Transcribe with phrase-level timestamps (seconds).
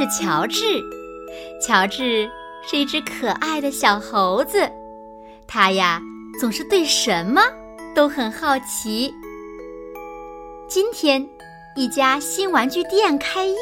[0.00, 0.82] 是乔治，
[1.60, 2.26] 乔治
[2.66, 4.66] 是一只可爱的小猴子，
[5.46, 6.00] 他呀
[6.40, 7.42] 总是对什么
[7.94, 9.12] 都很好奇。
[10.66, 11.28] 今天，
[11.76, 13.54] 一家新玩具店开业，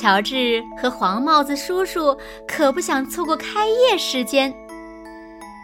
[0.00, 2.16] 乔治和黄帽子叔叔
[2.46, 4.54] 可不想错过开业时间。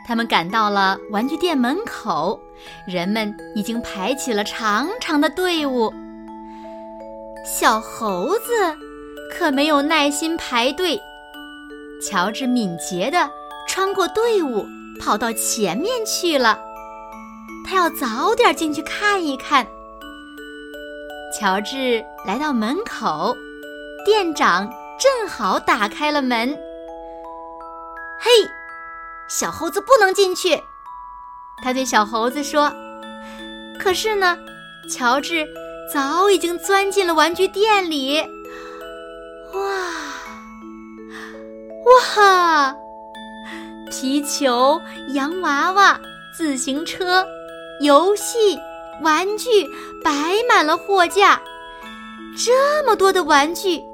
[0.04, 2.40] 他们赶到了玩具店门口，
[2.88, 5.92] 人们已经排起了长长的队伍。
[7.46, 8.89] 小猴子。
[9.30, 11.00] 可没有耐心排队。
[12.02, 13.30] 乔治敏捷地
[13.68, 14.66] 穿过队伍，
[15.00, 16.58] 跑到前面去了。
[17.66, 19.66] 他要早点进去看一看。
[21.38, 23.36] 乔治来到门口，
[24.04, 26.58] 店长正好打开了门。
[28.18, 28.30] 嘿，
[29.28, 30.60] 小猴子不能进去，
[31.62, 32.72] 他对小猴子说。
[33.78, 34.36] 可是呢，
[34.90, 35.46] 乔治
[35.92, 38.22] 早已经钻进了玩具店里。
[42.14, 42.74] 哈！
[43.90, 44.80] 皮球、
[45.14, 46.00] 洋娃娃、
[46.36, 47.24] 自行车、
[47.80, 48.58] 游戏
[49.02, 49.48] 玩具
[50.02, 50.12] 摆
[50.48, 51.40] 满了货架，
[52.36, 53.84] 这么多的玩具，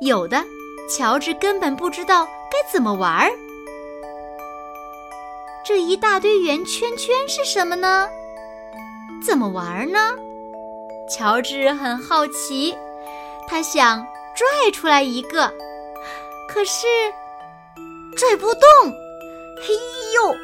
[0.00, 0.42] 有的
[0.90, 3.30] 乔治根本不知道该怎么玩儿。
[5.66, 8.06] 这一大堆圆圈圈是什么呢？
[9.26, 9.98] 怎么玩呢？
[11.08, 12.74] 乔治很好奇，
[13.46, 14.04] 他想
[14.34, 15.50] 拽出来一个。
[16.46, 16.86] 可是
[18.16, 18.62] 拽不动，
[19.60, 19.74] 嘿
[20.14, 20.34] 呦！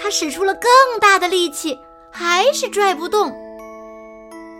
[0.00, 1.78] 他使出了更大的力气，
[2.10, 3.32] 还是拽不动。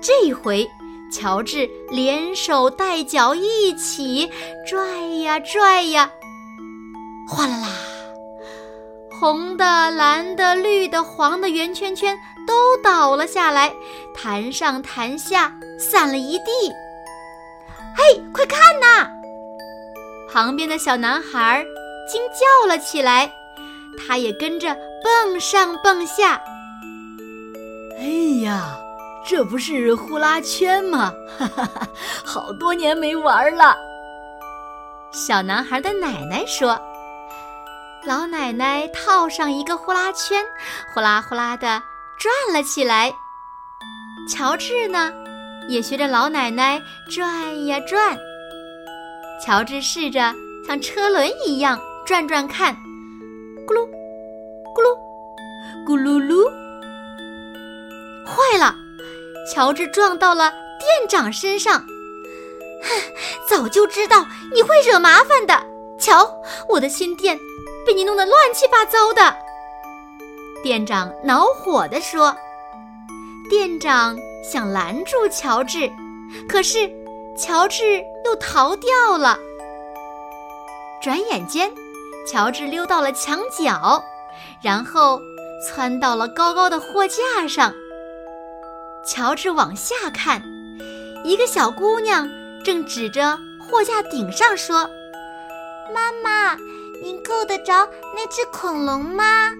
[0.02, 0.68] 这回，
[1.12, 4.30] 乔治连手带脚一起
[4.66, 6.10] 拽呀拽呀，
[7.28, 7.68] 哗啦啦！
[9.20, 13.72] 红的、蓝的、绿的、黄的圆圈圈都倒了下来，
[14.14, 16.50] 弹上弹下，散了一地。
[17.96, 19.08] 嘿，快看呐！
[20.32, 21.64] 旁边的小男孩
[22.10, 23.30] 惊叫了起来，
[23.96, 26.42] 他也跟着蹦上蹦下。
[27.98, 28.76] 哎呀，
[29.28, 31.12] 这不是呼啦圈吗？
[31.38, 31.86] 哈哈哈，
[32.24, 33.76] 好多年没玩了。
[35.12, 36.80] 小男孩的奶奶说
[38.04, 40.44] ：“老奶奶套上一个呼啦圈，
[40.92, 41.80] 呼啦呼啦的
[42.18, 43.12] 转了起来。
[44.28, 45.12] 乔治呢，
[45.68, 48.18] 也学着老奶奶转呀转。”
[49.44, 50.34] 乔治试着
[50.66, 51.78] 像车轮一样
[52.10, 52.74] 转转看，
[53.68, 53.88] 咕噜，
[54.74, 54.98] 咕噜，
[55.86, 56.44] 咕噜噜，
[58.26, 58.74] 坏了！
[59.48, 61.78] 乔治撞到了店长身上。
[62.82, 63.00] 哼，
[63.48, 65.54] 早就知道你会惹麻烦的。
[66.00, 66.28] 瞧，
[66.68, 67.38] 我的新店
[67.86, 69.36] 被你弄得乱七八糟的。
[70.64, 72.36] 店长恼火地说。
[73.48, 75.88] 店长想拦住乔治，
[76.48, 76.90] 可是。
[77.38, 79.38] 乔治又逃掉了。
[81.00, 81.72] 转眼间，
[82.26, 84.02] 乔治溜到了墙角，
[84.62, 85.20] 然后
[85.64, 87.74] 窜到了高高的货架上。
[89.06, 90.42] 乔治往下看，
[91.24, 92.28] 一个小姑娘
[92.64, 94.88] 正指着货架顶上说
[95.94, 96.56] ：“妈妈，
[97.02, 99.50] 您够得着那只恐龙吗？”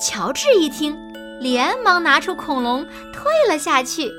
[0.00, 0.96] 乔治一听，
[1.40, 4.10] 连忙拿出恐龙退了下去。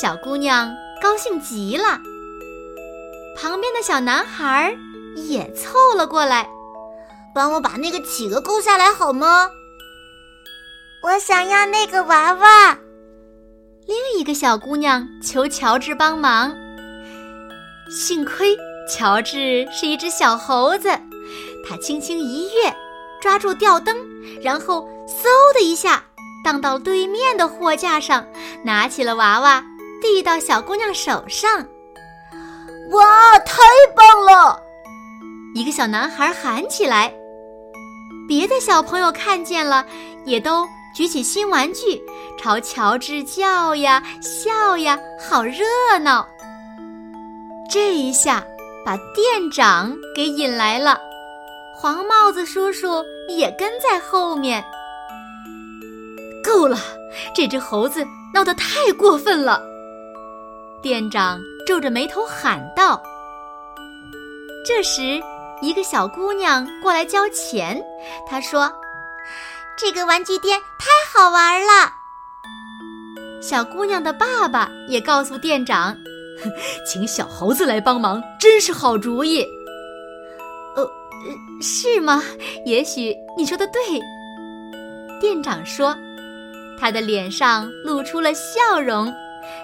[0.00, 0.74] 小姑娘。
[1.02, 1.98] 高兴极了，
[3.34, 4.76] 旁边的小男孩
[5.16, 6.48] 也凑了过来，
[7.34, 9.50] 帮我把那个企鹅勾下来好吗？
[11.02, 12.78] 我想要那个娃娃。
[13.86, 16.54] 另一个小姑娘求乔治帮忙。
[17.90, 18.56] 幸亏
[18.88, 20.88] 乔治是一只小猴子，
[21.66, 22.74] 他轻轻一跃，
[23.20, 23.96] 抓住吊灯，
[24.42, 25.24] 然后嗖
[25.54, 26.04] 的一下
[26.44, 28.26] 荡到对面的货架上，
[28.62, 29.64] 拿起了娃娃。
[30.02, 31.58] 递到小姑娘手上，
[32.90, 33.58] 哇，太
[33.94, 34.58] 棒了！
[35.54, 37.12] 一个小男孩喊起来。
[38.28, 39.84] 别的小朋友看见了，
[40.24, 40.64] 也都
[40.94, 42.00] 举起新玩具，
[42.38, 45.64] 朝乔治叫呀笑呀，好热
[46.00, 46.26] 闹。
[47.68, 48.44] 这一下
[48.84, 51.00] 把店长给引来了，
[51.76, 54.64] 黄帽子叔叔也跟在后面。
[56.42, 56.78] 够了，
[57.34, 59.60] 这只猴子闹得太过分了。
[60.82, 63.02] 店长皱着眉头喊道。
[64.64, 65.20] 这时，
[65.60, 67.82] 一个小姑娘过来交钱，
[68.26, 68.72] 她说
[69.76, 71.92] ：“这个玩具店太好玩了。”
[73.42, 75.96] 小姑娘的爸爸也告诉店长
[76.86, 79.46] ：“请小猴子来帮忙，真是好主意。”
[80.76, 80.86] 呃，
[81.60, 82.22] 是吗？
[82.64, 84.00] 也许你说的对。
[85.20, 85.94] 店长说，
[86.80, 89.12] 他的脸上露出了笑容。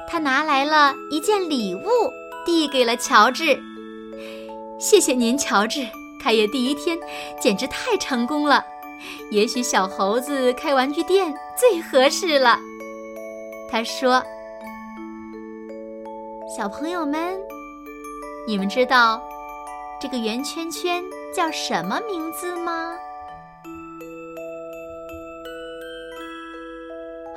[0.08, 1.88] 他拿来了一件礼物，
[2.44, 3.58] 递给了乔治。
[4.78, 5.88] 谢谢您，乔治。
[6.22, 6.98] 开业第一天
[7.40, 8.64] 简直太成功了。
[9.30, 12.58] 也许小猴子开玩具店最合适了。
[13.70, 14.22] 他说
[16.56, 17.38] ：“小朋友们，
[18.46, 19.22] 你们知道
[20.00, 22.94] 这个圆圈圈叫什么名字吗？”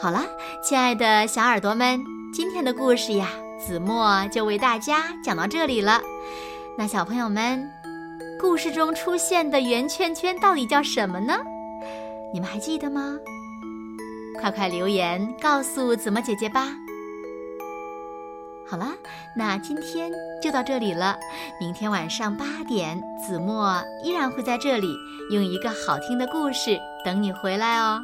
[0.01, 0.25] 好了，
[0.63, 2.01] 亲爱的小耳朵们，
[2.33, 6.01] 今天的故事呀，子墨就为大家讲到这里了。
[6.79, 7.69] 那小朋友们，
[8.39, 11.37] 故事中出现的圆圈圈到底叫什么呢？
[12.33, 13.17] 你们还记得吗？
[14.39, 16.69] 快快留言告诉子墨姐姐吧。
[18.65, 18.93] 好了，
[19.35, 20.09] 那今天
[20.41, 21.19] 就到这里了。
[21.59, 22.97] 明天晚上八点，
[23.27, 24.87] 子墨依然会在这里
[25.31, 27.99] 用一个好听的故事等你回来哦。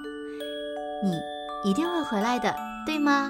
[1.01, 1.17] 你
[1.63, 2.53] 一定会回来的，
[2.85, 3.29] 对吗？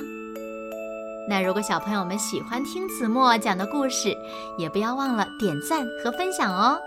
[1.27, 4.15] 那如果小朋友们喜欢听子墨讲的故事，
[4.59, 6.79] 也不要忘了点赞和分享哦。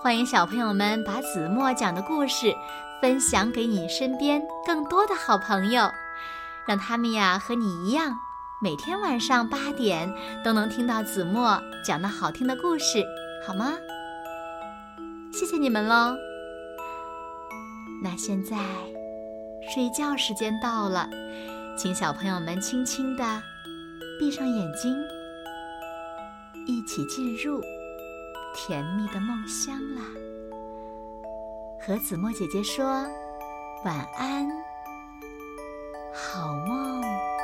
[0.00, 2.52] 欢迎小朋友们把子墨讲的故事
[3.00, 5.88] 分享给你身边更多的好朋友，
[6.66, 8.16] 让他们呀和你一样，
[8.60, 10.12] 每天晚上八点
[10.44, 13.04] 都能听到子墨讲的好听的故事，
[13.46, 13.74] 好吗？
[15.32, 16.16] 谢谢你们喽。
[18.02, 18.56] 那现在
[19.72, 21.08] 睡觉时间到了。
[21.76, 23.42] 请小朋友们轻轻的
[24.18, 24.96] 闭上眼睛，
[26.66, 27.60] 一起进入
[28.54, 30.02] 甜蜜的梦乡啦！
[31.78, 32.86] 和子墨姐姐说
[33.84, 34.48] 晚安，
[36.14, 37.35] 好梦。